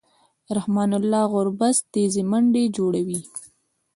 رحمن 0.57 0.91
الله 0.99 1.23
ګربز 1.33 1.77
تېزې 1.91 2.23
منډې 2.31 2.63
جوړوي. 2.77 3.19